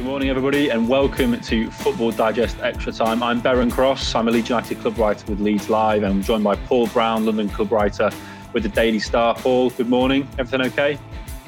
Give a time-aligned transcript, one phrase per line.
[0.00, 3.22] Good morning, everybody, and welcome to Football Digest Extra Time.
[3.22, 4.14] I'm Beren Cross.
[4.14, 7.26] I'm a Leeds United club writer with Leeds Live, and I'm joined by Paul Brown,
[7.26, 8.10] London club writer
[8.54, 9.34] with the Daily Star.
[9.34, 10.26] Paul, good morning.
[10.38, 10.98] Everything okay?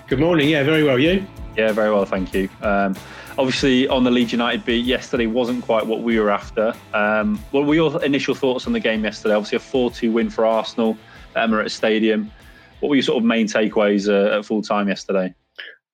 [0.06, 0.50] Good morning.
[0.50, 0.98] Yeah, very well.
[0.98, 1.26] You?
[1.56, 2.50] Yeah, very well, thank you.
[2.60, 2.94] Um,
[3.38, 6.74] obviously, on the Leeds United beat yesterday wasn't quite what we were after.
[6.92, 9.34] Um, what were your initial thoughts on the game yesterday?
[9.34, 10.98] Obviously, a 4 2 win for Arsenal
[11.34, 12.30] at Emirates Stadium.
[12.80, 15.34] What were your sort of main takeaways uh, at full time yesterday?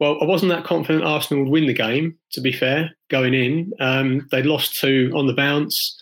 [0.01, 3.73] Well, I wasn't that confident Arsenal would win the game, to be fair, going in.
[3.81, 6.01] Um, they'd lost two on the bounce,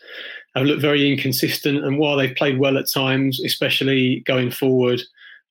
[0.55, 1.85] have looked very inconsistent.
[1.85, 5.01] And while they've played well at times, especially going forward,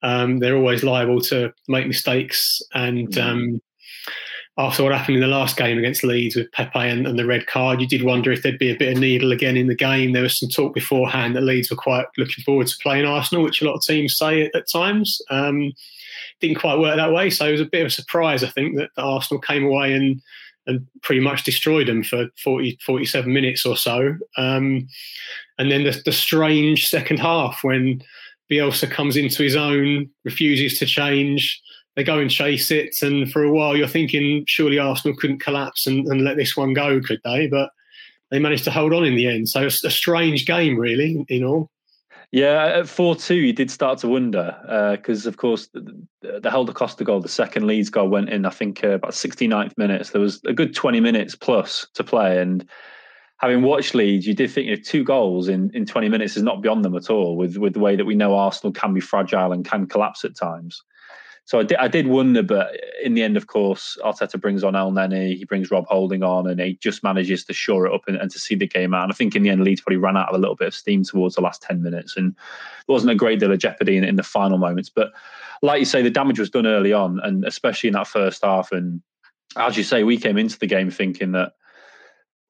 [0.04, 2.62] um, they're always liable to make mistakes.
[2.74, 3.24] And mm.
[3.24, 3.62] um,
[4.58, 7.46] after what happened in the last game against Leeds with Pepe and, and, the red
[7.46, 10.14] card, you did wonder if there'd be a bit of needle again in the game.
[10.14, 13.62] There was some talk beforehand that Leeds were quite looking forward to playing Arsenal, which
[13.62, 15.22] a lot of teams say at, at times.
[15.30, 15.74] Um,
[16.40, 18.78] didn't quite work that way, so it was a bit of a surprise, I think,
[18.78, 20.22] that, that Arsenal came away and
[20.68, 24.18] and pretty much destroyed them for 40, 47 minutes or so.
[24.38, 24.88] Um,
[25.60, 28.02] and then the, the strange second half when
[28.52, 31.62] Bielsa comes into his own, refuses to change,
[31.96, 32.96] they go and chase it.
[33.02, 36.74] And for a while, you're thinking, surely Arsenal couldn't collapse and, and let this one
[36.74, 37.48] go, could they?
[37.48, 37.72] But
[38.32, 39.50] they managed to hold on in the end.
[39.50, 41.70] So it's a strange game, really, in all.
[42.32, 44.58] Yeah, at 4 2, you did start to wonder
[44.98, 48.46] because, uh, of course, the, the Helder Costa goal, the second Leeds goal, went in,
[48.46, 50.10] I think, uh, about 69th minutes.
[50.10, 52.42] There was a good 20 minutes plus to play.
[52.42, 52.68] And
[53.38, 56.44] having watched Leeds, you did think you know, two goals in, in 20 minutes is
[56.44, 59.00] not beyond them at all with, with the way that we know Arsenal can be
[59.00, 60.84] fragile and can collapse at times.
[61.46, 64.74] So I did, I did wonder, but in the end, of course, Arteta brings on
[64.74, 68.18] Elneny, he brings Rob Holding on, and he just manages to shore it up and,
[68.18, 69.04] and, to see the game out.
[69.04, 70.74] And I think in the end, Leeds probably ran out of a little bit of
[70.74, 74.04] steam towards the last 10 minutes, and there wasn't a great deal of jeopardy in,
[74.04, 74.90] in the final moments.
[74.90, 75.12] But
[75.62, 78.72] like you say, the damage was done early on, and especially in that first half.
[78.72, 79.02] And
[79.56, 81.54] as you say, we came into the game thinking that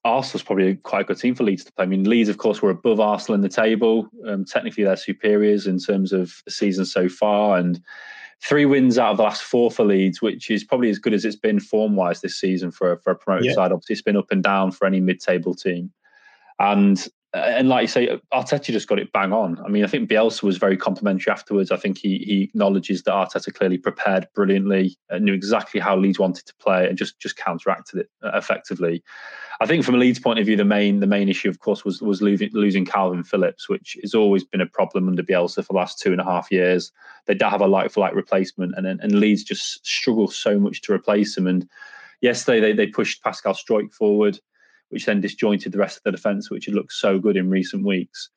[0.05, 1.83] Arsenal's probably quite a good team for Leeds to play.
[1.83, 4.07] I mean, Leeds, of course, were above Arsenal in the table.
[4.25, 7.81] Um, technically, they're superiors in terms of the season so far, and
[8.44, 11.25] three wins out of the last four for Leeds, which is probably as good as
[11.25, 13.53] it's been form wise this season for, for a promoted yeah.
[13.53, 13.72] side.
[13.72, 15.91] Obviously, it's been up and down for any mid table team.
[16.59, 19.59] And and like you say, Arteta just got it bang on.
[19.66, 21.69] I mean, I think Bielsa was very complimentary afterwards.
[21.69, 26.46] I think he he acknowledges that Arteta clearly prepared brilliantly, knew exactly how Leeds wanted
[26.46, 29.03] to play, and just just counteracted it uh, effectively.
[29.59, 31.84] I think from a Leeds point of view, the main the main issue, of course,
[31.84, 35.73] was was losing, losing Kalvin Phillips, which has always been a problem under Bielsa for
[35.73, 36.91] the last two and a half years.
[37.25, 40.81] They don't have a like for like replacement, and and Leeds just struggle so much
[40.84, 41.47] to replace him.
[41.47, 41.67] And
[42.22, 44.40] yesterday they they pushed Pascal Struijk forward
[44.95, 47.85] which then disjointed the rest of the defence, which had looked so good in recent
[47.85, 48.29] weeks.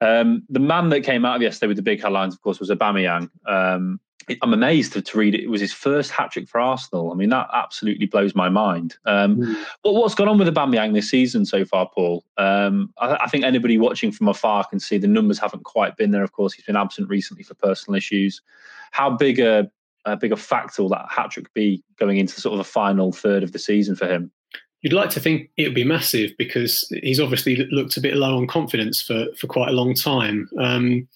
[0.00, 2.70] Um, the man that came out of yesterday with the big headlines, of course, was
[2.70, 3.28] Aubameyang.
[3.46, 4.00] Um,
[4.40, 5.42] I'm amazed to, to, read it.
[5.42, 7.12] It was his first hat trick for Arsenal.
[7.12, 8.96] I mean, that absolutely blows my mind.
[9.04, 9.64] Um, mm.
[9.84, 12.24] But what's gone on with Aubameyang this season so far, Paul?
[12.38, 16.12] Um, I, I, think anybody watching from afar can see the numbers haven't quite been
[16.12, 16.24] there.
[16.24, 18.40] Of course, he's been absent recently for personal issues.
[18.92, 19.70] How big a,
[20.06, 23.12] a big a factor will that hat trick be going into sort of the final
[23.12, 24.32] third of the season for him?
[24.86, 28.36] You'd like to think it would be massive because he's obviously looked a bit low
[28.36, 31.08] on confidence for, for quite a long time, um,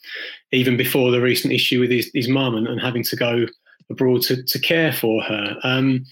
[0.50, 3.46] even before the recent issue with his, his mum and, and having to go
[3.88, 5.56] abroad to, to care for her.
[5.62, 6.04] Um,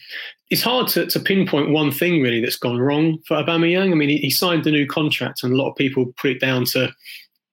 [0.50, 3.90] it's hard to, to pinpoint one thing really that's gone wrong for Aubameyang.
[3.90, 6.40] I mean, he, he, signed a new contract, and a lot of people put it
[6.40, 6.92] down to,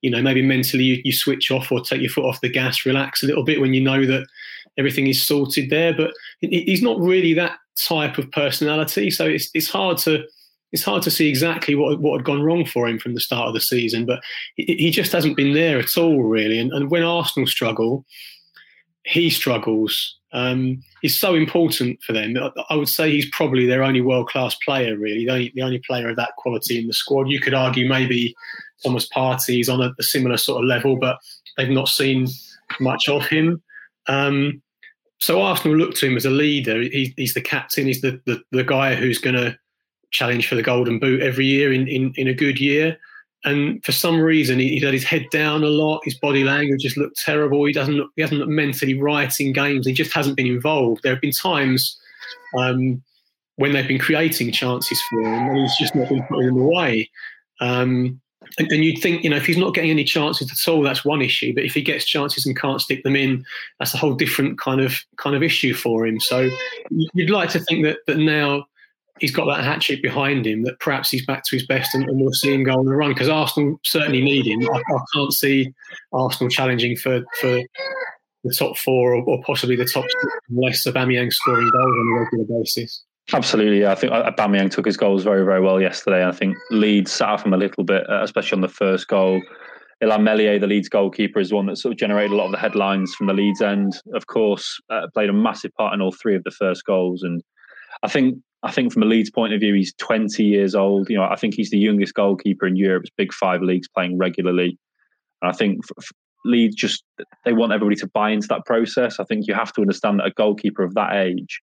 [0.04, 2.86] you know, maybe mentally you, you switch off or take your foot off the gas,
[2.86, 4.28] relax a little bit when you know that
[4.78, 5.96] everything is sorted there.
[5.96, 6.12] But
[6.42, 9.12] he's not really that type of personality.
[9.12, 10.24] So it's it's hard to
[10.72, 13.47] it's hard to see exactly what what had gone wrong for him from the start
[13.47, 14.06] of the season.
[14.06, 14.22] But
[14.56, 16.59] he, he just hasn't been there at all, really.
[16.59, 18.06] And, and when Arsenal struggle,
[19.03, 20.18] he struggles.
[20.34, 22.36] Um, he's so important for them.
[22.69, 25.80] I would say he's probably their only world class player, really, the only, the only,
[25.80, 27.30] player of that quality in the squad.
[27.30, 28.36] You could argue maybe
[28.84, 31.19] Thomas Partey is on a, a similar sort of level, but
[31.56, 32.28] they've not seen
[32.81, 33.63] much of him.
[34.07, 34.62] Um,
[35.20, 36.81] so Arsenal look to him as a leader.
[36.81, 37.88] He, he's the captain.
[37.88, 39.57] He's the, the, the guy who's going to
[40.12, 42.98] challenge for the Golden Boot every year in, in, in a good year.
[43.44, 46.01] And for some reason, he, he had his head down a lot.
[46.04, 47.63] His body language just looked terrible.
[47.66, 49.86] He doesn't look, he hasn't looked mentally right in games.
[49.86, 51.04] He just hasn't been involved.
[51.04, 51.98] There have been times
[52.57, 53.04] um,
[53.57, 57.10] when they've been creating chances for him, and he's just not been putting them away.
[57.62, 58.19] Um,
[58.57, 61.03] and, and, you'd think, you know, if he's not getting any chances at all, that's
[61.03, 61.53] one issue.
[61.53, 63.45] But if he gets chances and can't stick them in,
[63.80, 66.19] that's a whole different kind of kind of issue for him.
[66.19, 66.50] So
[66.89, 68.65] you'd like to think that that now
[69.19, 72.03] he's got that hat trick behind him, that perhaps he's back to his best and,
[72.03, 74.68] and we'll see him go on the run because Arsenal certainly need him.
[74.74, 75.74] I, I, can't see
[76.12, 77.62] Arsenal challenging for for
[78.44, 82.19] the top four or, or possibly the top six unless Aubameyang scoring goals on a
[82.21, 83.03] regular basis.
[83.33, 86.25] Absolutely, I think Aubameyang took his goals very, very well yesterday.
[86.25, 89.42] I think Leeds sat off him a little bit, uh, especially on the first goal.
[90.04, 92.60] Illan Meslier, the Leeds goalkeeper, is one that sort of generated a lot of the
[92.60, 93.94] headlines from the Leeds end.
[94.13, 97.42] Of course, uh, played a massive part in all three of the first goals, and
[98.04, 101.10] I think I think from a Leeds point of view, he's 20 years old.
[101.10, 104.77] You know, I think he's the youngest goalkeeper in Europe's big five leagues playing regularly.
[105.42, 105.81] And I think
[106.45, 107.04] Leeds just
[107.44, 109.19] they want everybody to buy into that process.
[109.19, 111.62] I think you have to understand that a goalkeeper of that age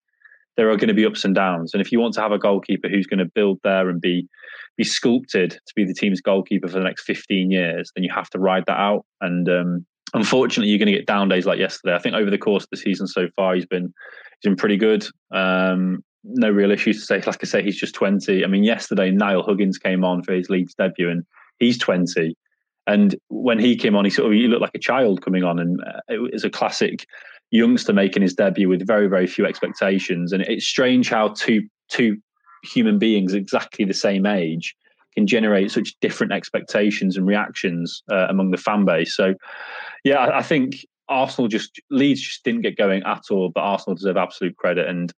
[0.60, 1.72] there are going to be ups and downs.
[1.72, 4.28] And if you want to have a goalkeeper who's going to build there and be
[4.76, 8.28] be sculpted to be the team's goalkeeper for the next 15 years, then you have
[8.28, 9.06] to ride that out.
[9.22, 11.94] And um, unfortunately, you're going to get down days like yesterday.
[11.94, 14.76] I think over the course of the season so far, he's been he's been pretty
[14.76, 15.06] good.
[15.30, 17.22] Um, no real issues to say.
[17.26, 18.44] Like I say, he's just 20.
[18.44, 21.24] I mean, yesterday Niall Huggins came on for his Leeds debut, and
[21.58, 22.36] he's 20.
[22.86, 25.58] And when he came on, he sort of he looked like a child coming on,
[25.58, 27.06] and uh, it was a classic
[27.50, 32.16] youngster making his debut with very very few expectations and it's strange how two two
[32.62, 34.74] human beings exactly the same age
[35.14, 39.34] can generate such different expectations and reactions uh, among the fan base so
[40.04, 43.96] yeah I, I, think arsenal just leeds just didn't get going at all but arsenal
[43.96, 45.12] deserve absolute credit and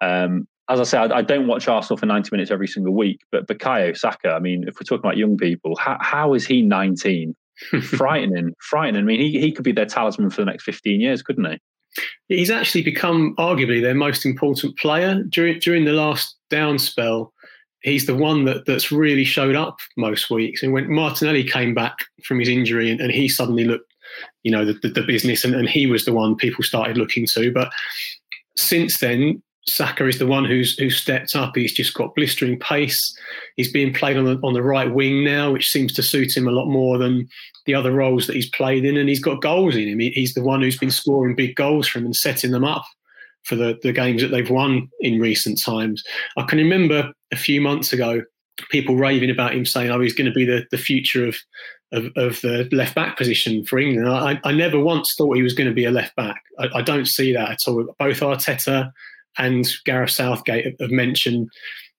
[0.00, 3.20] um, as I say, I, I, don't watch Arsenal for 90 minutes every single week,
[3.30, 6.62] but Bukayo Saka, I mean, if we're talking about young people, how, how is he
[6.62, 7.34] 19?
[7.82, 9.02] frightening, frightening.
[9.02, 11.58] I mean, he, he could be their talisman for the next 15 years, couldn't he?
[12.28, 17.32] He's actually become arguably their most important player during during the last down spell.
[17.82, 20.62] He's the one that, that's really showed up most weeks.
[20.62, 21.94] And when Martinelli came back
[22.24, 23.92] from his injury and, and he suddenly looked,
[24.42, 27.26] you know, the, the, the business and, and he was the one people started looking
[27.34, 27.52] to.
[27.52, 27.70] But
[28.56, 31.56] since then, Saka is the one who's who's stepped up.
[31.56, 33.16] He's just got blistering pace.
[33.56, 36.46] He's being played on the on the right wing now, which seems to suit him
[36.46, 37.28] a lot more than
[37.64, 38.96] the other roles that he's played in.
[38.96, 40.00] And he's got goals in him.
[40.00, 42.84] He, he's the one who's been scoring big goals for him and setting them up
[43.44, 46.02] for the, the games that they've won in recent times.
[46.36, 48.22] I can remember a few months ago
[48.70, 51.36] people raving about him saying, "Oh, he's going to be the the future of
[51.92, 55.54] of, of the left back position for England." I, I never once thought he was
[55.54, 56.42] going to be a left back.
[56.58, 57.94] I, I don't see that at all.
[57.98, 58.92] Both Arteta
[59.38, 61.48] and Gareth Southgate have mentioned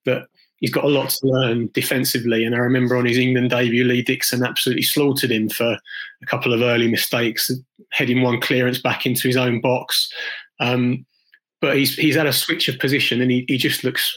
[0.06, 0.28] that
[0.58, 2.46] he's got a lot to learn defensively.
[2.46, 6.54] And I remember on his England debut, Lee Dixon absolutely slaughtered him for a couple
[6.54, 7.52] of early mistakes,
[7.92, 10.12] heading one clearance back into his own box.
[10.60, 11.06] Um,
[11.62, 14.16] but he's he's had a switch of position, and he, he just looks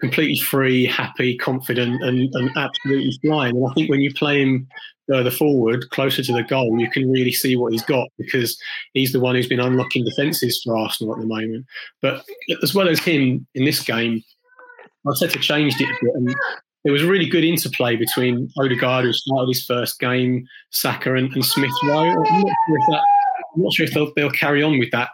[0.00, 3.56] completely free, happy, confident, and, and absolutely flying.
[3.56, 4.66] And I think when you play him
[5.10, 8.56] further forward, closer to the goal, you can really see what he's got because
[8.94, 11.66] he's the one who's been unlocking defences for Arsenal at the moment.
[12.00, 12.24] But
[12.62, 14.22] as well as him in this game,
[15.06, 16.34] Arteta changed it a bit, and
[16.84, 21.32] there was a really good interplay between Odegaard, who started his first game, Saka, and,
[21.32, 22.10] and Smith Rowe.
[22.10, 23.02] I'm not sure if, that,
[23.56, 25.08] I'm not sure if they'll, they'll carry on with that,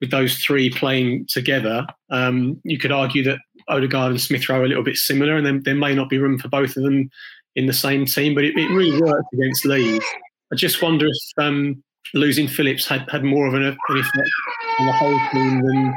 [0.00, 1.86] with those three playing together.
[2.10, 3.38] Um, you could argue that
[3.68, 6.18] Odegaard and Smith Rowe are a little bit similar, and then there may not be
[6.18, 7.08] room for both of them
[7.56, 10.04] in the same team, but it, it really worked against Leeds.
[10.52, 11.82] I just wonder if um,
[12.14, 14.30] losing Phillips had, had more of an, an effect
[14.78, 15.94] on the whole team than,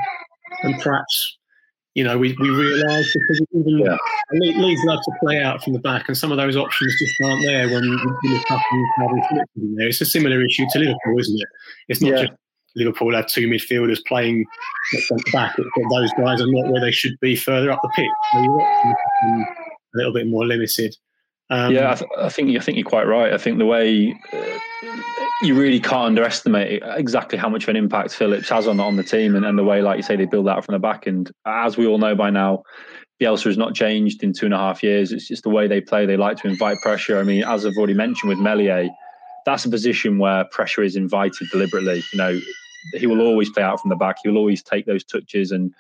[0.63, 1.37] than perhaps
[1.95, 3.97] you know we, we realised because even yeah.
[4.31, 7.45] Leeds love to play out from the back, and some of those options just aren't
[7.45, 9.87] there when you look up and having Phillips in there.
[9.87, 11.47] It's a similar issue to Liverpool, isn't it?
[11.89, 12.21] It's not yeah.
[12.25, 12.33] just
[12.75, 14.45] Liverpool have two midfielders playing
[14.95, 15.55] at the back.
[15.55, 18.07] those guys are not where they should be further up the pitch.
[18.33, 20.95] So a little bit more limited.
[21.53, 23.31] Um, yeah, I, th- I, think I think you're quite right.
[23.31, 24.59] I think the way uh,
[25.43, 29.03] you really can't underestimate exactly how much of an impact Phillips has on on the
[29.03, 31.05] team, and, and the way, like you say, they build that from the back.
[31.05, 32.63] And as we all know by now,
[33.21, 35.11] Bielsa has not changed in two and a half years.
[35.11, 36.07] It's just the way they play.
[36.07, 37.19] They like to invite pressure.
[37.19, 38.89] I mean, as I've already mentioned with Meslier,
[39.45, 42.01] that's a position where pressure is invited deliberately.
[42.13, 42.39] You know,
[42.93, 44.15] he will always play out from the back.
[44.23, 45.71] He will always take those touches and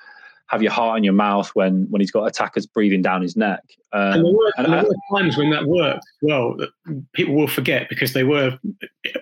[0.47, 3.61] have your heart in your mouth when when he's got attackers breathing down his neck.
[3.91, 6.55] Um, and there were, and there were times when that worked well.
[7.13, 8.57] People will forget because they were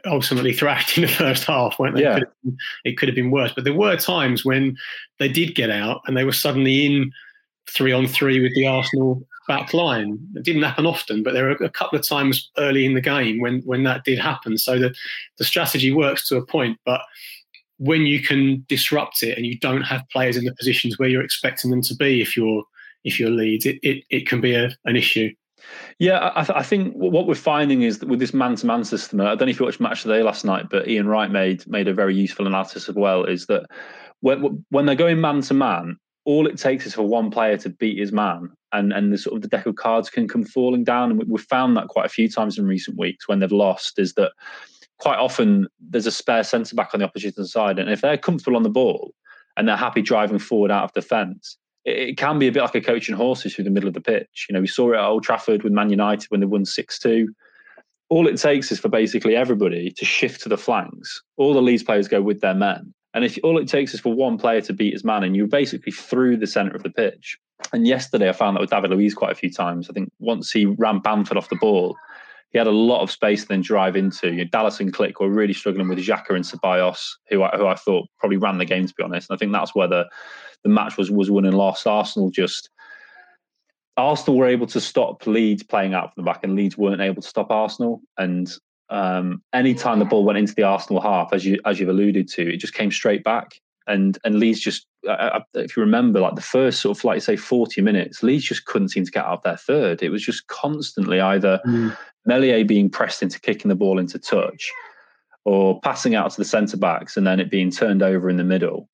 [0.06, 2.04] ultimately thrashed in the first half, weren't they?
[2.04, 2.18] Yeah.
[2.18, 4.76] It, could it could have been worse, but there were times when
[5.20, 7.12] they did get out and they were suddenly in
[7.70, 10.20] three on three with the Arsenal back line.
[10.36, 13.40] It didn't happen often, but there were a couple of times early in the game
[13.40, 14.58] when when that did happen.
[14.58, 14.94] So the
[15.38, 17.02] the strategy works to a point, but
[17.82, 21.24] when you can disrupt it and you don't have players in the positions where you're
[21.24, 22.64] expecting them to be if you're
[23.04, 25.32] if you're Leeds, it, it, it can be a, an issue.
[25.98, 29.34] Yeah, I, th- I, think what we're finding is that with this man-to-man system, I
[29.34, 31.94] don't know if you watched Match Today last night, but Ian Wright made made a
[31.94, 33.24] very useful analysis as well.
[33.24, 33.66] Is that
[34.20, 38.12] when, when they're going man-to-man, all it takes is for one player to beat his
[38.12, 41.10] man, and and the sort of the deck of cards can come falling down.
[41.10, 43.98] And we've found that quite a few times in recent weeks when they've lost.
[43.98, 44.34] Is that
[45.02, 48.56] quite often there's a spare centre back on the opposition side, and if they're comfortable
[48.56, 49.14] on the ball
[49.58, 52.76] and they're happy driving forward out of defence, it, it, can be a bit like
[52.76, 54.46] a coaching horses through the middle of the pitch.
[54.48, 57.00] You know, we saw it at Old Trafford with Man United when they won six
[57.00, 57.34] two.
[58.10, 61.24] All it takes is for basically everybody to shift to the flanks.
[61.38, 64.14] All the Leeds players go with their men, and if all it takes is for
[64.14, 67.40] one player to beat his man, and you're basically through the centre of the pitch.
[67.74, 69.90] And yesterday, I found that with David Luiz quite a few times.
[69.90, 71.96] I think once he ran Bamford off the ball,
[72.52, 74.30] he had a lot of space to then drive into.
[74.30, 77.66] You know, Dallas and Klich were really struggling with Xhaka and Ceballos, who I, who
[77.66, 79.30] I thought probably ran the game to be honest.
[79.30, 80.06] And I think that's where the,
[80.64, 81.88] the match was was won and lost.
[81.88, 82.70] Arsenal just
[83.98, 87.22] Arsenal were able to stop Leeds playing out from the back, and Leeds weren't able
[87.22, 88.02] to stop Arsenal.
[88.18, 88.52] And
[88.90, 92.54] um, anytime the ball went into the Arsenal half, as you as you've alluded to,
[92.54, 93.54] it just came straight back.
[93.88, 97.82] And and Leeds just, if you remember, like the first sort of like say forty
[97.82, 100.04] minutes, Leeds just couldn't seem to get out of their third.
[100.04, 101.98] It was just constantly either mm.
[102.26, 104.72] Meslier being pressed into kicking the ball into touch,
[105.46, 108.44] or passing out to the centre backs, and then it being turned over in the
[108.44, 108.88] middle.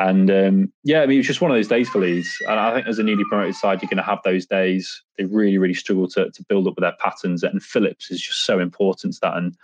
[0.00, 2.30] And um, yeah, I mean, it was just one of those days for Leeds.
[2.46, 5.02] And I think as a newly promoted side, you're going to have those days.
[5.16, 7.42] They really, really struggle to, to build up with their patterns.
[7.42, 9.36] And Phillips is just so important to that.
[9.36, 9.56] And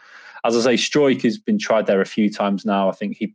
[0.43, 2.89] as I say, Struijk has been tried there a few times now.
[2.89, 3.33] I think he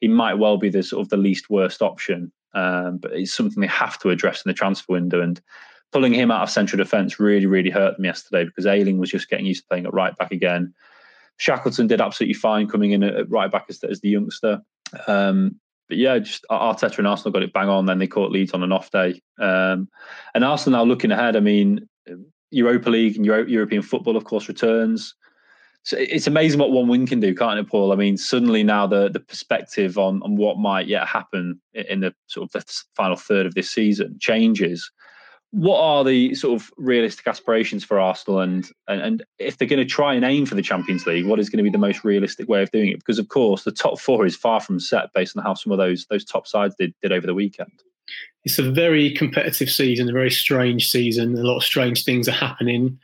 [0.00, 3.60] he might well be the sort of the least worst option, um, but it's something
[3.60, 5.20] they have to address in the transfer window.
[5.20, 5.40] And
[5.92, 9.28] pulling him out of central defence really, really hurt them yesterday because Ayling was just
[9.28, 10.72] getting used to playing at right back again.
[11.36, 14.60] Shackleton did absolutely fine coming in at right back as, as the youngster.
[15.06, 17.86] Um, but yeah, just Arteta and Arsenal got it bang on.
[17.86, 19.20] Then they caught Leeds on an off day.
[19.38, 19.88] Um,
[20.34, 21.34] and Arsenal now looking ahead.
[21.34, 21.88] I mean,
[22.50, 25.14] Europa League and Euro- European football, of course, returns.
[25.82, 27.92] So it's amazing what one win can do, can't it, Paul?
[27.92, 32.14] I mean, suddenly now the the perspective on on what might yet happen in the
[32.26, 34.90] sort of the final third of this season changes
[35.52, 39.80] what are the sort of realistic aspirations for Arsenal and and, and if they're going
[39.80, 42.04] to try and aim for the Champions League, what is going to be the most
[42.04, 42.98] realistic way of doing it?
[42.98, 45.78] Because of course the top four is far from set based on how some of
[45.78, 47.82] those those top sides did did over the weekend.
[48.44, 51.36] It's a very competitive season, a very strange season.
[51.36, 52.98] A lot of strange things are happening.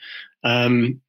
[0.44, 1.00] Um,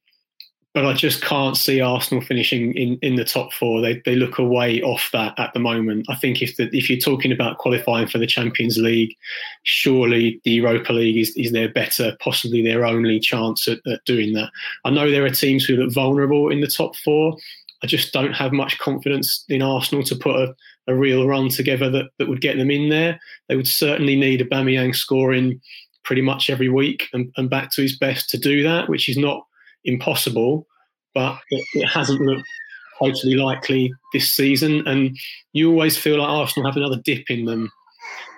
[0.78, 3.82] but I just can't see Arsenal finishing in, in the top four.
[3.82, 6.06] They they look away off that at the moment.
[6.08, 9.18] I think if the, if you're talking about qualifying for the Champions League,
[9.64, 14.34] surely the Europa League is, is their better, possibly their only chance at, at doing
[14.34, 14.52] that.
[14.86, 17.36] I know there are teams who look vulnerable in the top four.
[17.82, 20.56] I just don't have much confidence in Arsenal to put a,
[20.86, 23.20] a real run together that, that would get them in there.
[23.50, 25.60] They would certainly need Aubameyang scoring
[26.04, 29.18] pretty much every week and, and back to his best to do that, which is
[29.18, 29.44] not
[29.86, 30.68] impossible,
[31.14, 32.48] but it, it hasn't looked
[33.00, 34.88] totally likely this season.
[34.88, 35.18] And
[35.54, 37.72] you always feel like Arsenal have another dip in them.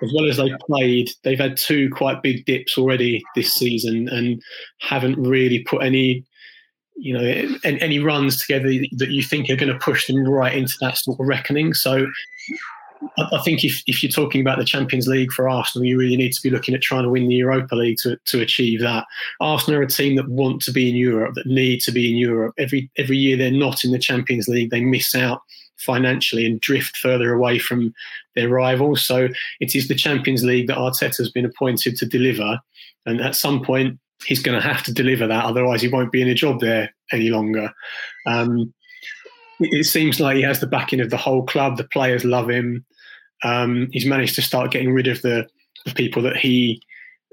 [0.02, 4.42] As well as they've played, they've had two quite big dips already this season and
[4.80, 6.24] haven't really put any,
[6.96, 10.74] you know, any runs together that you think are going to push them right into
[10.80, 11.74] that sort of reckoning.
[11.74, 12.06] So
[13.18, 16.32] I think if, if you're talking about the Champions League for Arsenal, you really need
[16.32, 19.06] to be looking at trying to win the Europa League to, to achieve that.
[19.40, 22.16] Arsenal are a team that want to be in Europe, that need to be in
[22.16, 22.54] Europe.
[22.58, 25.40] Every every year they're not in the Champions League, they miss out
[25.78, 27.94] financially and drift further away from
[28.34, 29.02] their rivals.
[29.02, 29.28] So
[29.60, 32.58] it is the Champions League that Arteta has been appointed to deliver,
[33.06, 36.20] and at some point he's going to have to deliver that, otherwise he won't be
[36.20, 37.72] in a job there any longer.
[38.26, 38.74] Um,
[39.60, 41.76] it seems like he has the backing of the whole club.
[41.76, 42.84] The players love him.
[43.42, 45.46] Um, he's managed to start getting rid of the,
[45.86, 46.82] the, people that he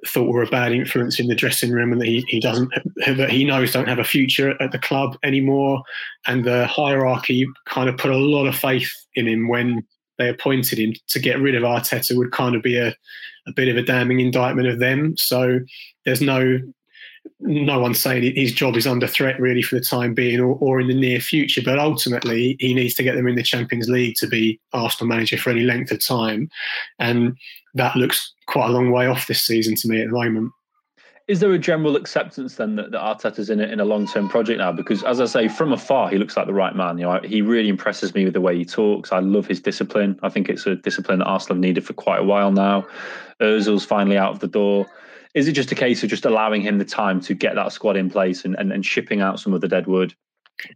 [0.05, 2.71] thought were a bad influence in the dressing room and that he, he doesn't
[3.07, 5.81] that he knows don't have a future at the club anymore.
[6.27, 9.83] And the hierarchy kind of put a lot of faith in him when
[10.17, 12.89] they appointed him to get rid of Arteta would kind of be a,
[13.47, 15.15] a bit of a damning indictment of them.
[15.17, 15.59] So
[16.05, 16.59] there's no
[17.39, 20.79] no one's saying his job is under threat really for the time being or, or,
[20.79, 21.61] in the near future.
[21.63, 25.37] But ultimately, he needs to get them in the Champions League to be Arsenal manager
[25.37, 26.49] for any length of time.
[26.99, 27.37] And
[27.73, 30.51] that looks quite a long way off this season to me at the moment.
[31.27, 34.29] Is there a general acceptance then that, that Arteta's in a, in a long term
[34.29, 34.71] project now?
[34.71, 36.97] Because as I say, from afar, he looks like the right man.
[36.97, 39.11] You know, he really impresses me with the way he talks.
[39.11, 40.17] I love his discipline.
[40.23, 42.87] I think it's a discipline that Arsenal have needed for quite a while now.
[43.41, 44.87] Özil's finally out of the door
[45.37, 47.95] is it just a case of just allowing him the time to get that squad
[47.95, 50.15] in place and, and, and shipping out some of the dead wood,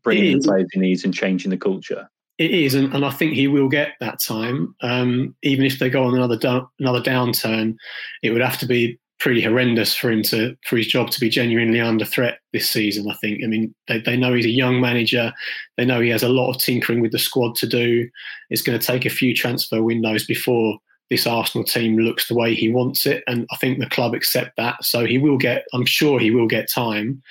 [0.04, 2.08] bringing in players he needs and changing the culture?
[2.38, 4.76] It is, and, and I think he will get that time.
[4.82, 7.76] Um, even if they go on another down, another downturn,
[8.22, 11.30] it would have to be pretty horrendous for him to for his job to be
[11.30, 13.10] genuinely under threat this season.
[13.10, 13.44] I think.
[13.44, 15.34] I mean, they, they know he's a young manager.
[15.78, 18.10] They know he has a lot of tinkering with the squad to do.
[18.50, 20.80] It's going to take a few transfer windows before
[21.12, 24.56] this Arsenal team looks the way he wants it, and I think the club accept
[24.56, 24.84] that.
[24.84, 25.66] So he will get.
[25.74, 27.22] I'm sure he will get time.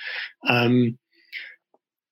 [0.47, 0.97] Um,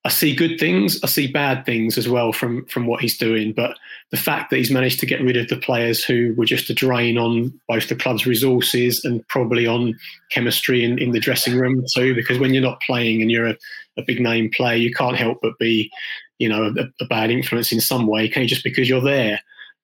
[0.03, 3.53] I see good things, I see bad things as well from from what he's doing.
[3.53, 3.77] But
[4.09, 6.73] the fact that he's managed to get rid of the players who were just a
[6.73, 9.93] drain on both the club's resources and probably on
[10.31, 13.57] chemistry in, in the dressing room too, because when you're not playing and you're a,
[13.97, 15.91] a big name player, you can't help but be,
[16.39, 18.47] you know, a, a bad influence in some way, can you?
[18.47, 19.39] Just because you're there.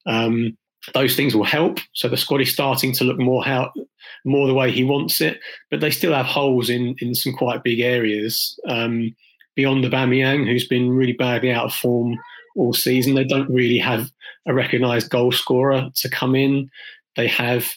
[0.08, 0.58] Um,
[0.94, 1.80] those things will help.
[1.94, 3.72] So the squad is starting to look more how
[4.24, 5.40] more the way he wants it,
[5.70, 8.60] but they still have holes in in some quite big areas.
[8.68, 9.16] Um,
[9.56, 12.18] beyond Aubameyang, who's been really badly out of form
[12.56, 13.16] all season.
[13.16, 14.12] They don't really have
[14.46, 16.70] a recognised goal scorer to come in.
[17.16, 17.68] They have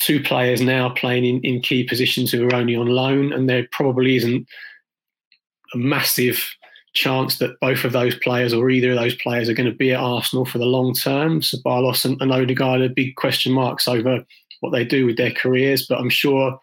[0.00, 3.66] two players now playing in, in key positions who are only on loan, and there
[3.70, 4.46] probably isn't
[5.74, 6.48] a massive
[6.92, 9.92] chance that both of those players or either of those players are going to be
[9.92, 11.40] at Arsenal for the long term.
[11.42, 14.24] So Ceballos and, and Odegaard are big question marks over
[14.60, 16.58] what they do with their careers, but I'm sure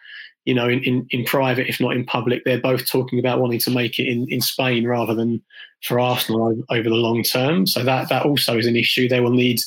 [0.48, 3.60] you know, in, in, in private, if not in public, they're both talking about wanting
[3.60, 5.43] to make it in, in Spain rather than
[5.84, 7.67] for Arsenal over, the long term.
[7.67, 9.10] So that that also is an issue.
[9.10, 9.60] They will need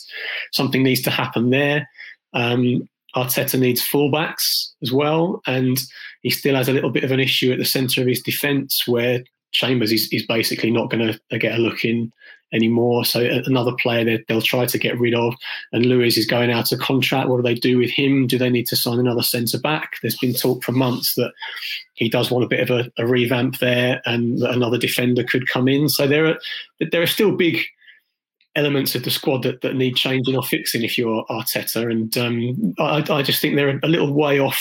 [0.53, 1.87] something needs to happen there.
[2.33, 5.79] Um, Arteta needs fullbacks as well, and
[6.23, 8.87] he still has a little bit of an issue at the centre of his defence
[8.87, 12.13] where Chambers is, is basically not going to get a look in
[12.53, 13.05] anymore.
[13.05, 15.35] So another player that they'll try to get rid of.
[15.73, 17.29] And Luiz is going out of contract.
[17.29, 18.27] What do they do with him?
[18.27, 19.95] Do they need to sign another centre back?
[20.03, 21.33] There's been talk for months that
[21.95, 25.69] he does want a bit of a, a revamp there, and another defender could come
[25.69, 25.89] in.
[25.89, 26.39] So there are
[26.91, 27.61] there are still big
[28.57, 31.89] elements of the squad that, that need changing or fixing if you're Arteta.
[31.91, 34.61] And um, I, I just think they're a little way off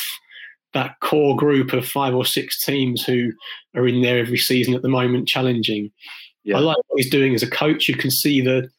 [0.73, 3.31] that core group of five or six teams who
[3.75, 5.91] are in there every season at the moment challenging.
[6.43, 6.57] Yeah.
[6.57, 7.87] I like what he's doing as a coach.
[7.87, 8.69] You can see that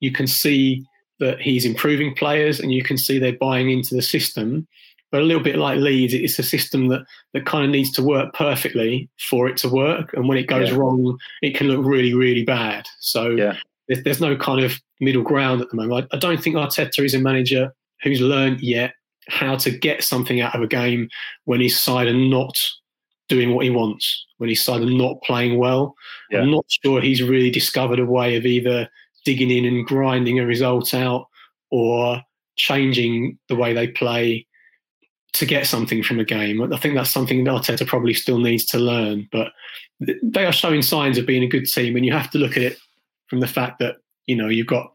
[0.00, 0.84] you can see
[1.18, 4.66] that he's improving players, and you can see they're buying into the system.
[5.12, 8.02] But a little bit like Leeds, it's a system that that kind of needs to
[8.02, 10.12] work perfectly for it to work.
[10.12, 10.76] And when it goes yeah.
[10.76, 12.86] wrong, it can look really, really bad.
[13.00, 13.56] So yeah.
[13.88, 16.08] there's, there's no kind of middle ground at the moment.
[16.12, 17.72] I, I don't think Arteta is a manager
[18.02, 18.94] who's learned yet
[19.28, 21.08] how to get something out of a game
[21.44, 22.54] when his side are not
[23.28, 25.94] doing what he wants when he's side are not playing well.
[26.30, 26.40] Yeah.
[26.40, 28.88] I'm not sure he's really discovered a way of either
[29.24, 31.26] digging in and grinding a result out
[31.70, 32.22] or
[32.56, 34.46] changing the way they play
[35.34, 36.62] to get something from a game.
[36.72, 39.28] I think that's something that Arteta probably still needs to learn.
[39.32, 39.52] But
[40.22, 42.62] they are showing signs of being a good team, and you have to look at
[42.62, 42.78] it
[43.28, 43.96] from the fact that
[44.26, 44.92] you know you've got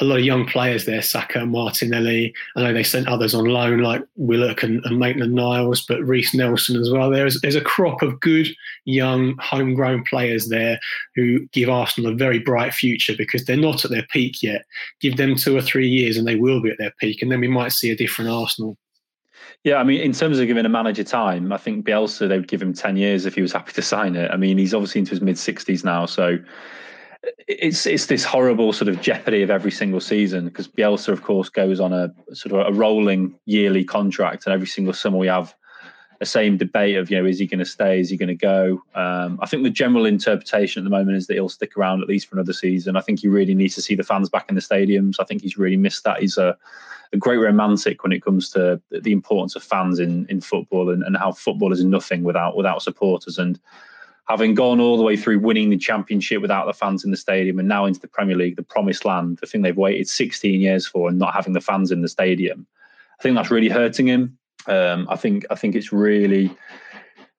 [0.00, 2.34] a lot of young players there, Saka, Martinelli.
[2.54, 6.34] I know they sent others on loan like Willock and, and Maitland Niles, but Reiss
[6.34, 7.10] Nelson as well.
[7.10, 8.48] There's there's a crop of good
[8.84, 10.78] young homegrown players there
[11.14, 14.66] who give Arsenal a very bright future because they're not at their peak yet.
[15.00, 17.40] Give them two or three years and they will be at their peak, and then
[17.40, 18.76] we might see a different Arsenal.
[19.64, 22.48] Yeah, I mean, in terms of giving a manager time, I think Bielsa they would
[22.48, 24.30] give him ten years if he was happy to sign it.
[24.30, 26.38] I mean, he's obviously into his mid sixties now, so
[27.48, 31.48] it's it's this horrible sort of jeopardy of every single season because Bielsa, of course,
[31.48, 35.54] goes on a sort of a rolling yearly contract, and every single summer we have
[36.18, 38.34] the same debate of you know is he going to stay, is he going to
[38.34, 38.82] go?
[38.94, 42.08] Um, I think the general interpretation at the moment is that he'll stick around at
[42.08, 42.96] least for another season.
[42.96, 45.16] I think he really needs to see the fans back in the stadiums.
[45.20, 46.20] I think he's really missed that.
[46.20, 46.56] He's a,
[47.12, 51.02] a great romantic when it comes to the importance of fans in in football and,
[51.02, 53.60] and how football is nothing without without supporters and
[54.28, 57.58] having gone all the way through winning the championship without the fans in the stadium
[57.58, 60.86] and now into the Premier League, the promised land, the thing they've waited 16 years
[60.86, 62.66] for and not having the fans in the stadium,
[63.18, 64.36] I think that's really hurting him.
[64.66, 66.50] Um, I think I think it's really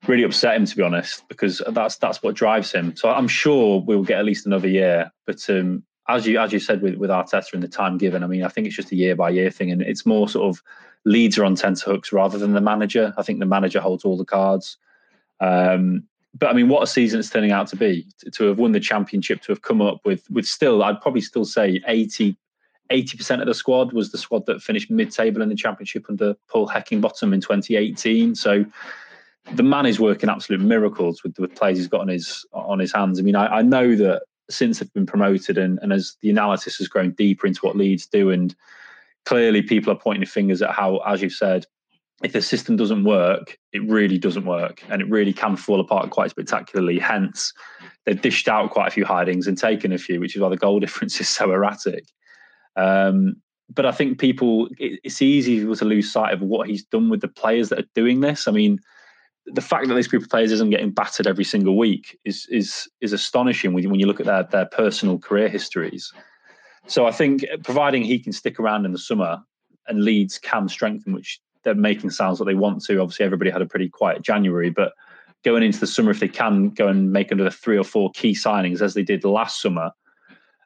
[0.08, 2.96] really upset him to be honest because that's that's what drives him.
[2.96, 5.12] So I'm sure we'll get at least another year.
[5.26, 8.28] But um, as you as you said with with Arteta and the time given, I
[8.28, 10.64] mean I think it's just a year by year thing, and it's more sort of
[11.06, 13.14] Leeds are on tenterhooks rather than the manager.
[13.18, 14.78] I think the manager holds all the cards.
[15.40, 16.04] Um,
[16.38, 18.80] but I mean, what a season it's turning out to be to, have won the
[18.80, 22.38] championship, to have come up with with still, I'd probably still say 80
[22.90, 26.68] percent of the squad was the squad that finished mid-table in the championship under Paul
[26.68, 28.36] Heckingbottom in 2018.
[28.36, 28.66] So
[29.54, 32.94] the man is working absolute miracles with the players he's got on his on his
[32.94, 33.20] hands.
[33.20, 36.78] I mean, I, I know that since they've been promoted and, and as the analysis
[36.78, 38.56] has grown deeper into what Leeds do, and
[39.26, 41.66] clearly people are pointing fingers at how, as you've said,
[42.24, 46.10] if the system doesn't work, it really doesn't work and it really can fall apart
[46.10, 46.98] quite spectacularly.
[46.98, 47.54] Hence,
[48.06, 50.58] they've dished out quite a few hidings and taken a few, which is why the
[50.58, 52.06] goal difference is so erratic.
[52.76, 53.36] Um,
[53.70, 57.28] but I think people, it's easy to lose sight of what he's done with the
[57.28, 58.48] players that are doing this.
[58.48, 58.80] I mean,
[59.46, 62.90] the fact that this group of players isn't getting battered every single week is is
[63.00, 66.12] is astonishing when you, when you look at their their personal career histories.
[66.88, 69.40] So I think providing he can stick around in the summer
[69.88, 73.02] and Leeds can strengthen, which they're making sounds that they want to.
[73.02, 74.94] Obviously, everybody had a pretty quiet January, but
[75.44, 78.32] going into the summer, if they can go and make another three or four key
[78.32, 79.92] signings as they did last summer,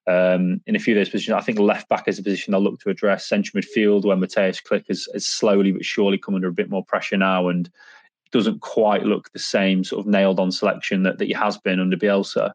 [0.07, 2.61] um, in a few of those positions, I think left back is a position they'll
[2.61, 3.27] look to address.
[3.27, 6.85] Central midfield, where Mateusz Klich is, is slowly but surely come under a bit more
[6.85, 7.67] pressure now and
[8.31, 11.79] doesn't quite look the same sort of nailed on selection that, that he has been
[11.79, 12.51] under Bielsa.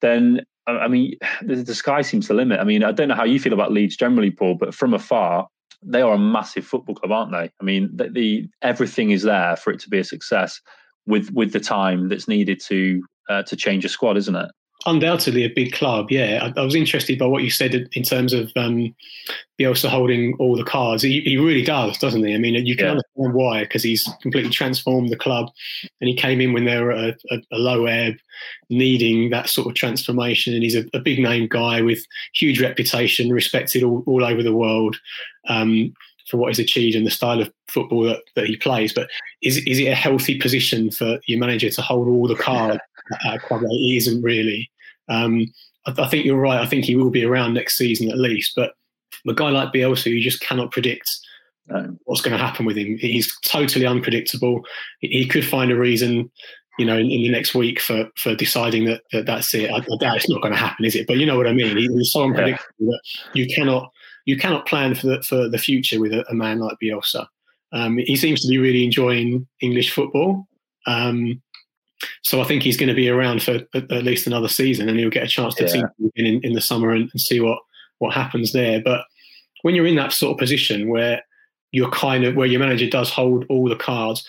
[0.00, 2.58] Then I mean, the, the, sky seems the limit.
[2.58, 5.48] I mean, I don't know how you feel about Leeds generally, Paul, but from afar,
[5.86, 7.50] they are a massive football club, aren't they?
[7.60, 10.60] I mean, the, the everything is there for it to be a success
[11.06, 14.50] with with the time that's needed to uh, to change a squad, isn't it?
[14.86, 16.10] Undoubtedly a big club.
[16.10, 18.94] Yeah, I, I, was interested by what you said in terms of um,
[19.58, 21.02] Bielsa holding all the cards.
[21.02, 22.34] He, he, really does, doesn't he?
[22.34, 22.90] I mean, you can yeah.
[22.92, 25.50] understand why because he's completely transformed the club,
[26.00, 28.14] and he came in when they were a, a, a low ebb,
[28.70, 30.54] needing that sort of transformation.
[30.54, 34.54] And he's a, a, big name guy with huge reputation, respected all, all over the
[34.54, 34.96] world.
[35.48, 35.94] Um,
[36.28, 39.08] for what he's achieved and the style of football that, that he plays, but
[39.42, 42.80] is is it a healthy position for your manager to hold all the cards
[43.24, 43.62] at a club?
[43.62, 44.68] It isn't really.
[45.08, 45.46] Um,
[45.86, 46.60] I, I, think you're right.
[46.60, 48.52] I think he will be around next season at least.
[48.56, 48.72] But
[49.28, 51.08] a guy like Bielsa, you just cannot predict
[52.04, 52.96] what's going to happen with him.
[52.98, 54.64] He's totally unpredictable.
[55.00, 56.30] He could find a reason,
[56.78, 59.70] you know, in, in the next week for for deciding that, that that's it.
[59.70, 61.06] I, I doubt it's not going to happen, is it?
[61.06, 61.76] But you know what I mean.
[61.76, 62.90] He, he's so unpredictable yeah.
[62.90, 63.90] that you cannot
[64.26, 67.26] you cannot plan for the for the future with a, a man like Bielsa.
[67.72, 70.46] Um, he seems to be really enjoying English football.
[70.86, 71.42] Um,
[72.22, 74.98] so I think he's going to be around for at, at least another season, and
[74.98, 75.72] he'll get a chance to yeah.
[75.72, 77.58] team in, in the summer and, and see what
[77.98, 78.80] what happens there.
[78.82, 79.04] But
[79.62, 81.22] when you're in that sort of position where
[81.72, 84.26] you're kind of where your manager does hold all the cards,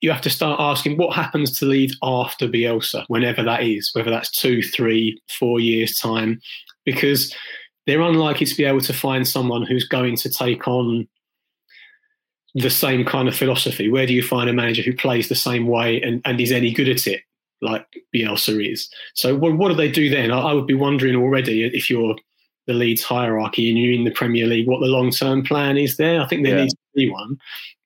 [0.00, 4.10] you have to start asking what happens to Leeds after Bielsa, whenever that is, whether
[4.10, 6.40] that's two, three, four years time,
[6.84, 7.34] because
[7.86, 11.08] they're unlikely to be able to find someone who's going to take on
[12.54, 13.90] the same kind of philosophy?
[13.90, 16.72] Where do you find a manager who plays the same way and, and is any
[16.72, 17.22] good at it,
[17.60, 18.88] like Bielsa is?
[19.14, 20.30] So, what, what do they do then?
[20.30, 22.16] I, I would be wondering already if you're
[22.66, 25.96] the Leeds hierarchy and you're in the Premier League, what the long term plan is
[25.96, 26.20] there.
[26.20, 26.62] I think there yeah.
[26.62, 27.36] needs to be one.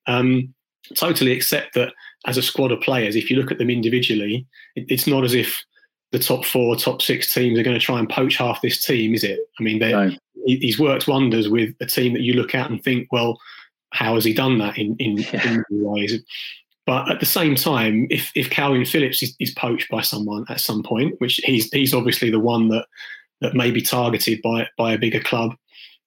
[0.06, 0.54] Um,
[0.94, 1.92] totally accept that
[2.26, 5.34] as a squad of players, if you look at them individually, it, it's not as
[5.34, 5.64] if
[6.12, 9.14] the top four, top six teams are going to try and poach half this team,
[9.14, 9.40] is it?
[9.58, 10.10] I mean, no.
[10.44, 13.38] he's worked wonders with a team that you look at and think, well,
[13.96, 15.54] how has he done that in in, yeah.
[15.54, 16.20] in ways?
[16.86, 20.60] But at the same time, if if Kalvin Phillips is, is, poached by someone at
[20.60, 22.86] some point, which he's he's obviously the one that
[23.40, 25.56] that may be targeted by by a bigger club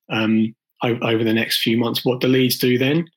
[0.09, 3.09] um, over, over, the next few months, what do Leeds do then?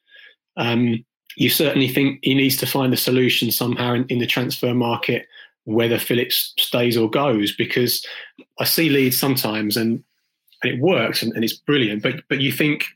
[0.57, 1.05] Um,
[1.37, 5.27] you certainly think he needs to find a solution somehow in, in the transfer market,
[5.65, 8.05] whether Phillips stays or goes, because
[8.59, 10.03] I see Leeds sometimes and
[10.63, 12.87] and it works and, and it's brilliant, but but you think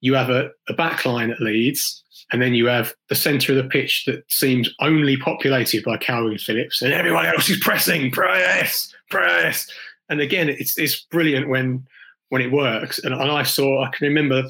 [0.00, 3.62] you have a, a back line at Leeds, and then you have the centre of
[3.62, 8.92] the pitch that seems only populated by Kalvin Phillips, and everyone else is pressing, press,
[9.10, 9.66] press.
[10.08, 11.86] And again, it's it's brilliant when
[12.30, 12.98] when it works.
[13.00, 14.44] And, and I saw, I can remember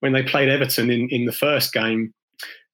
[0.00, 2.12] when they played Everton in, in the first game,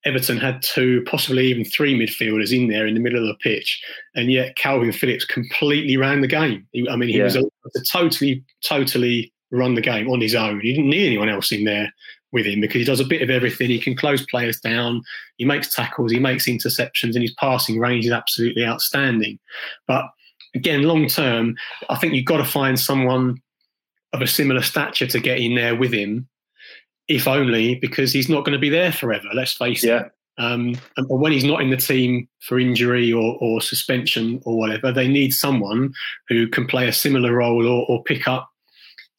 [0.04, 3.80] Everton had two, possibly even three midfielders in there in the middle of the pitch,
[4.16, 6.66] and yet Kalvin Phillips completely ran the game.
[6.72, 7.24] He, I mean, he yeah.
[7.24, 10.60] was a, a totally, totally run the game on his own.
[10.60, 11.92] He didn't need anyone else in there
[12.32, 13.68] with him because he does a bit of everything.
[13.68, 15.02] He can close players down,
[15.36, 19.38] he makes tackles, he makes interceptions, and his passing range is absolutely outstanding.
[19.86, 20.06] But
[20.54, 21.56] again, long term,
[21.88, 23.40] I think you've got to find someone
[24.12, 26.28] of a similar stature to get in there with him,
[27.08, 29.28] if only because he's not going to be there forever.
[29.34, 30.00] Let's face yeah.
[30.00, 30.12] it.
[30.38, 34.90] Um, and when he's not in the team for injury or, or suspension or whatever,
[34.90, 35.92] they need someone
[36.28, 38.48] who can play a similar role or, or pick up,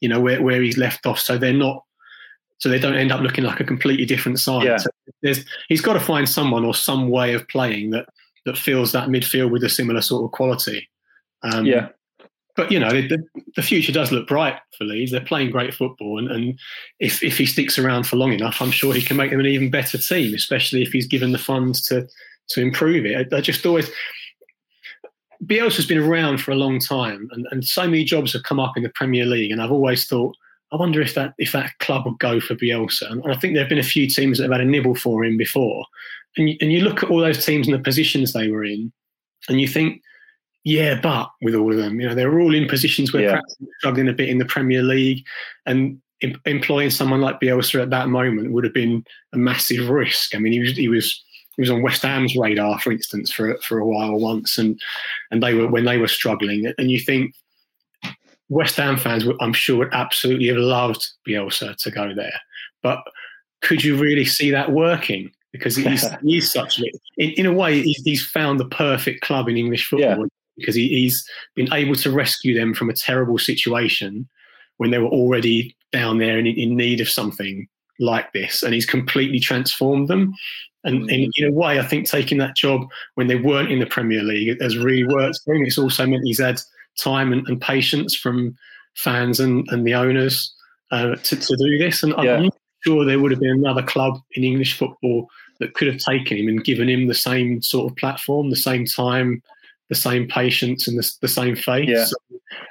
[0.01, 1.19] you know, where, where he's left off.
[1.19, 1.83] So they're not
[2.59, 4.65] so they don't end up looking like a completely different side.
[4.65, 4.77] Yeah.
[4.77, 4.89] So
[5.67, 8.07] he's got to find someone or some way of playing that
[8.45, 10.89] that fills that midfield with a similar sort of quality.
[11.43, 11.89] Um, yeah.
[12.55, 13.17] But you know the,
[13.55, 15.11] the future does look bright for Leeds.
[15.11, 16.59] They're playing great football, and, and
[16.99, 19.47] if if he sticks around for long enough, I'm sure he can make them an
[19.47, 20.35] even better team.
[20.35, 22.07] Especially if he's given the funds to
[22.49, 23.33] to improve it.
[23.33, 23.89] I, I just always
[25.43, 28.77] Bielsa's been around for a long time, and, and so many jobs have come up
[28.77, 30.35] in the Premier League, and I've always thought
[30.73, 33.09] I wonder if that if that club would go for Bielsa.
[33.09, 35.23] And I think there have been a few teams that have had a nibble for
[35.23, 35.85] him before.
[36.35, 38.91] And you, and you look at all those teams and the positions they were in,
[39.47, 40.01] and you think,
[40.63, 43.29] yeah, but with all of them, you know, they're all in positions where yeah.
[43.29, 45.23] perhaps struggling a bit in the Premier League,
[45.67, 50.33] and em- employing someone like Bielsa at that moment would have been a massive risk.
[50.33, 51.23] I mean, he was he was
[51.55, 54.81] he was on West Ham's radar, for instance, for for a while once, and
[55.29, 57.35] and they were when they were struggling, and you think
[58.53, 62.39] West Ham fans, I'm sure, would absolutely have loved Bielsa to go there.
[62.81, 62.99] But
[63.61, 65.31] could you really see that working?
[65.53, 66.83] because he's, he's such a,
[67.17, 70.27] in, in a way he's, he's, found the perfect club in English football yeah.
[70.57, 74.27] because he, he's been able to rescue them from a terrible situation
[74.77, 77.67] when they were already down there in, in need of something
[77.99, 80.33] like this, and he's completely transformed them.
[80.83, 81.11] And mm.
[81.13, 84.23] in, in, a way, I think taking that job when they weren't in the Premier
[84.23, 85.63] League has really worked for him.
[85.63, 86.59] It's also meant he's had
[86.97, 88.55] time and, and patience from
[88.95, 90.53] fans and, and the owners
[90.91, 92.03] uh, to, to do this.
[92.03, 92.37] And yeah.
[92.37, 92.49] I'm
[92.83, 95.27] sure there would have been another club in English football
[95.59, 98.85] that could have taken him and given him the same sort of platform, the same
[98.85, 99.41] time,
[99.89, 101.89] the same patience, and the, the same faith.
[101.89, 102.05] Yeah.
[102.05, 102.15] So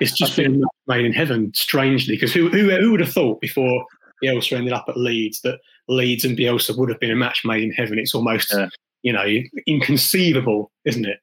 [0.01, 3.85] it's just been made in heaven, strangely, because who, who, who would have thought before
[4.23, 5.59] Bielsa ended up at Leeds that
[5.89, 7.99] Leeds and Bielsa would have been a match made in heaven?
[7.99, 8.69] It's almost yeah
[9.03, 9.27] you know,
[9.67, 11.19] inconceivable, isn't it?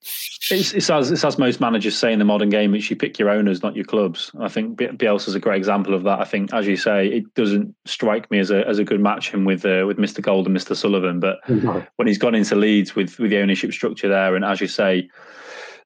[0.51, 2.75] It's, it's, as it's as most managers say in the modern game.
[2.75, 4.31] It's you pick your owners, not your clubs.
[4.39, 6.19] I think Bielsa's a great example of that.
[6.19, 9.31] I think, as you say, it doesn't strike me as a as a good match
[9.31, 10.21] him with uh, with Mr.
[10.21, 10.75] Gold and Mr.
[10.75, 11.19] Sullivan.
[11.19, 11.85] But no.
[11.95, 15.09] when he's gone into Leeds with with the ownership structure there, and as you say.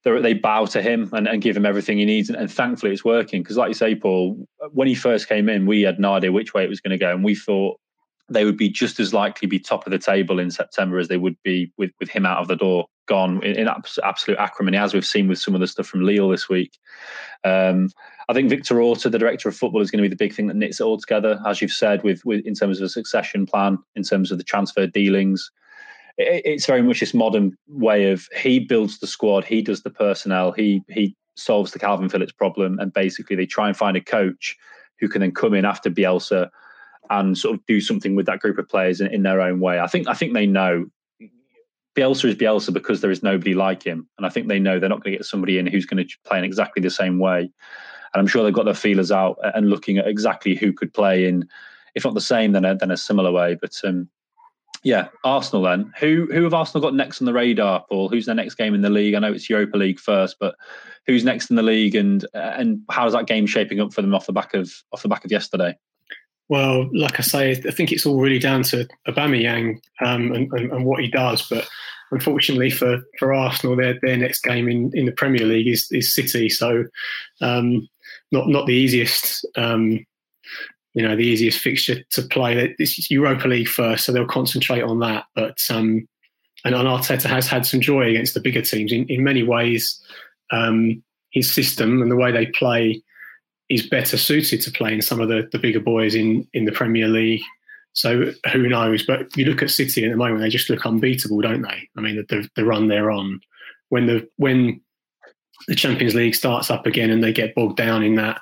[0.06, 3.06] They bow to him and, and give him everything he needs, and, and thankfully it's
[3.06, 3.42] working.
[3.42, 6.52] Because, like you say, Paul, when he first came in, we had no idea which
[6.52, 7.80] way it was going to go, and we thought
[8.28, 11.16] they would be just as likely be top of the table in September as they
[11.16, 13.68] would be with, with him out of the door, gone in, in
[14.02, 16.78] absolute acrimony, as we've seen with some of the stuff from Lille this week.
[17.44, 17.90] Um,
[18.28, 20.46] I think Victor Orta, the director of football, is going to be the big thing
[20.46, 23.44] that knits it all together, as you've said, with, with in terms of a succession
[23.44, 25.50] plan, in terms of the transfer dealings.
[26.16, 29.90] It, it's very much this modern way of he builds the squad, he does the
[29.90, 34.00] personnel, he he solves the Kalvin Phillips problem, and basically they try and find a
[34.00, 34.56] coach
[34.98, 36.48] who can then come in after Bielsa
[37.10, 39.80] and sort of do something with that group of players in, in their own way.
[39.80, 40.86] I think I think they know
[41.94, 44.88] Bielsa is Bielsa because there is nobody like him, and I think they know they're
[44.88, 47.40] not going to get somebody in who's going to play in exactly the same way.
[47.40, 51.26] And I'm sure they've got their feelers out and looking at exactly who could play
[51.26, 51.48] in,
[51.96, 53.56] if not the same, then a, then a similar way.
[53.60, 54.08] But um,
[54.84, 55.92] yeah, Arsenal then.
[55.98, 58.08] Who who have Arsenal got next on the radar, Paul?
[58.08, 59.14] Who's their next game in the league?
[59.14, 60.54] I know it's Europa League first, but
[61.06, 64.26] who's next in the league, and and how's that game shaping up for them off
[64.26, 65.76] the back of off the back of yesterday?
[66.48, 70.72] Well, like I say, I think it's all really down to Aubameyang um, and, and,
[70.72, 71.48] and, what he does.
[71.48, 71.66] But
[72.10, 76.12] unfortunately for, for Arsenal, their their next game in, in the Premier League is, is
[76.12, 76.50] City.
[76.50, 76.84] So
[77.40, 77.88] um,
[78.30, 79.46] not not the easiest.
[79.56, 80.04] Um,
[80.96, 82.72] you know, the easiest fixture to play.
[82.78, 85.24] It's Europa League first, so they'll concentrate on that.
[85.34, 86.06] But um,
[86.64, 90.00] and, and Arteta has had some joy against the bigger teams in, in many ways.
[90.52, 91.02] Um,
[91.32, 93.02] his system and the way they play
[93.68, 97.08] is better suited to playing some of the, the bigger boys in, in the Premier
[97.08, 97.42] League.
[97.92, 99.04] So who knows?
[99.04, 101.88] But you look at City at the moment; they just look unbeatable, don't they?
[101.96, 103.40] I mean, the, the run they're on.
[103.90, 104.80] When the when
[105.68, 108.40] the Champions League starts up again and they get bogged down in that,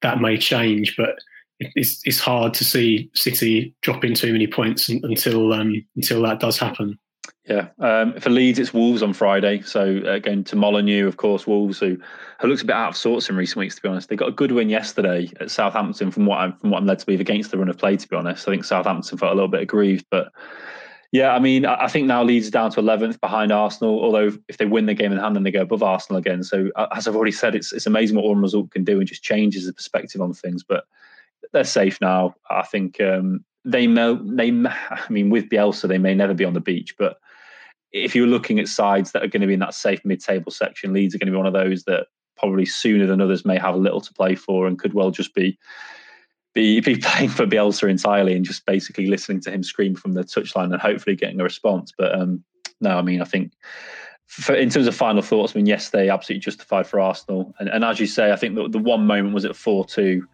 [0.00, 0.96] that may change.
[0.96, 1.16] But
[1.60, 6.58] it's it's hard to see City dropping too many points until um, until that does
[6.58, 6.98] happen.
[7.46, 9.60] Yeah, um, for Leeds, it's Wolves on Friday.
[9.62, 11.98] So uh, going to Molineux, of course, Wolves who
[12.40, 13.74] who looks a bit out of sorts in recent weeks.
[13.76, 16.10] To be honest, they got a good win yesterday at Southampton.
[16.10, 17.96] From what I'm from what I'm led to believe, against the run of play.
[17.96, 20.32] To be honest, I think Southampton felt a little bit aggrieved, but
[21.14, 24.02] yeah, I mean, I think now Leeds down to 11th behind Arsenal.
[24.02, 26.42] Although if they win the game in hand, then they go above Arsenal again.
[26.42, 29.22] So as I've already said, it's it's amazing what one result can do and just
[29.22, 30.64] changes the perspective on things.
[30.64, 30.84] But
[31.52, 32.34] they're safe now.
[32.50, 34.50] I think um, they may they.
[34.50, 37.18] I mean, with Bielsa, they may never be on the beach, but
[37.92, 40.92] if you're looking at sides that are going to be in that safe mid-table section,
[40.92, 43.76] Leeds are going to be one of those that probably sooner than others may have
[43.76, 45.56] a little to play for and could well just be
[46.54, 50.22] be be playing for Bielsa entirely and just basically listening to him scream from the
[50.22, 51.92] touchline and hopefully getting a response.
[51.96, 52.42] But um,
[52.80, 53.52] no, I mean, I think
[54.26, 57.68] for, in terms of final thoughts, I mean, yes, they absolutely justified for Arsenal, and,
[57.68, 60.26] and as you say, I think the, the one moment was at four two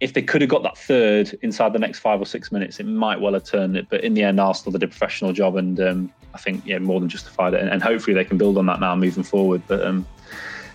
[0.00, 2.86] if they could have got that third inside the next five or six minutes, it
[2.86, 3.88] might well have turned it.
[3.88, 7.00] But in the end, Arsenal did a professional job, and um, I think yeah, more
[7.00, 7.60] than justified it.
[7.60, 9.62] And, and, hopefully they can build on that now moving forward.
[9.66, 10.06] But um,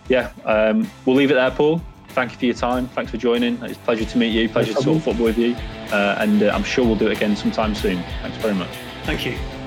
[0.07, 1.81] yeah, um, we'll leave it there, Paul.
[2.09, 2.87] Thank you for your time.
[2.87, 3.61] Thanks for joining.
[3.63, 4.49] It's a pleasure to meet you.
[4.49, 5.55] Pleasure no to talk football with you,
[5.91, 8.01] uh, and uh, I'm sure we'll do it again sometime soon.
[8.21, 8.75] Thanks very much.
[9.03, 9.58] Thank you.